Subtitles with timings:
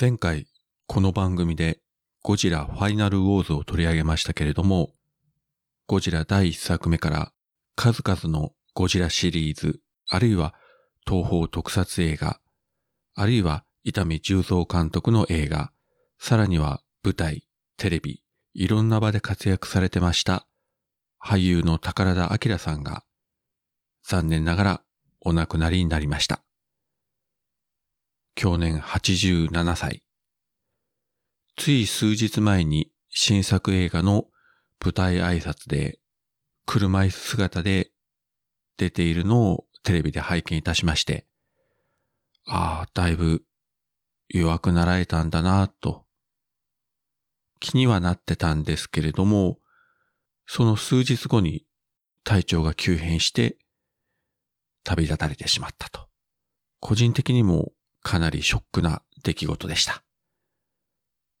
[0.00, 0.46] 前回、
[0.86, 1.78] この番組で
[2.22, 4.88] ゴジラファイナルウォーズを取り上げましたけれども、
[5.86, 7.32] ゴジラ第1作目から
[7.76, 10.54] 数々のゴジラシリーズ、あるいは
[11.06, 12.40] 東方特撮映画、
[13.14, 15.72] あるいは伊丹十三監督の映画、
[16.18, 17.46] さらには舞台、
[17.76, 18.22] テレビ、
[18.54, 20.46] いろんな場で活躍されてました
[21.22, 23.04] 俳優の宝田明さんが
[24.02, 24.82] 残念ながら
[25.20, 26.42] お亡くなりになりました。
[28.34, 30.02] 去年87歳。
[31.56, 34.26] つい数日前に新作映画の
[34.82, 35.98] 舞台挨拶で
[36.66, 37.90] 車椅子姿で
[38.78, 41.26] 出ているのをテレビで拝見いたしまして、
[42.46, 43.42] ああ、だいぶ
[44.28, 46.06] 弱くなられたんだなと
[47.60, 49.58] 気にはなってたんですけれども、
[50.46, 51.64] その数日後に
[52.24, 53.56] 体調が急変して
[54.84, 56.08] 旅立たれてしまったと。
[56.80, 60.02] 個人的にもかなりショックな出来事でした。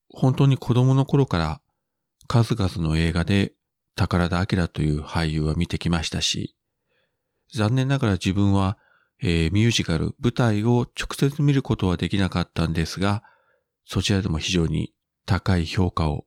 [0.08, 1.60] 本当に子供の頃から
[2.28, 3.52] 数々の映画で
[3.94, 6.56] 宝田明という俳優は見てきましたし、
[7.54, 8.78] 残念ながら自分は、
[9.22, 13.22] えー、ミュージカル、舞台を直接見ることはできなかったんですが、
[13.84, 14.94] そちらでも非常に
[15.26, 16.24] 高い評価を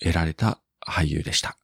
[0.00, 1.58] 得られた俳優でした。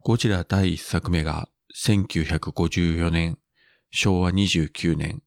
[0.00, 3.38] ゴジラ第一作目が1954年、
[3.90, 5.22] 昭和29年、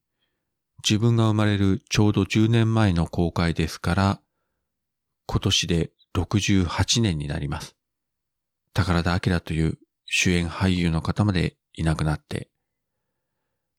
[0.83, 4.21] 自分が生まれるちょうど10年前の公開ですから、
[5.25, 7.75] 今年で68年になります。
[8.73, 12.49] 宝田明という主演俳優の方までいなくなって、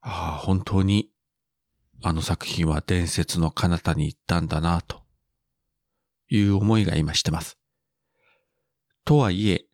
[0.01, 1.11] ああ、本当に
[2.03, 5.03] あの作品は伝説の彼方に行ったんだなと
[6.29, 7.59] いう思いが今してます。
[9.05, 9.65] とはいえ、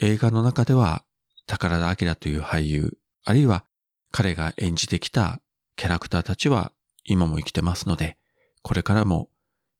[0.00, 1.04] 映画の中では
[1.46, 3.64] 宝田明という俳優、あるいは
[4.10, 5.40] 彼が演じてきた
[5.78, 6.72] キャラクターたちは
[7.04, 8.18] 今も生きてますので、
[8.62, 9.30] これからも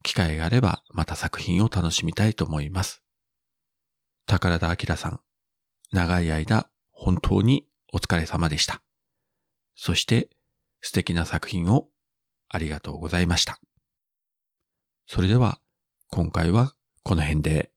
[0.05, 3.03] 機会があればまた作品を楽しみたいと思います。
[4.25, 5.21] 宝田明さん、
[5.91, 8.81] 長い間本当にお疲れ様でした。
[9.75, 10.31] そして
[10.83, 11.89] 素敵な作品を
[12.49, 13.59] ありがとうございました。
[15.09, 15.59] それでは
[16.13, 17.73] 今回はこの辺で